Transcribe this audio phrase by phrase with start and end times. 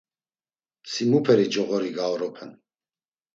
[0.91, 2.51] Si muperi coğori gaoropen?